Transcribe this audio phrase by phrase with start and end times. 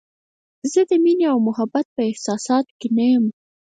[0.71, 3.25] زه د مینې او محبت په احساساتو کې نه یم.